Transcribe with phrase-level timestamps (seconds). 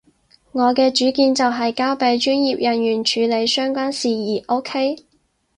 [0.53, 4.97] 我嘅主見就係交畀專業人員處理相關事宜，OK？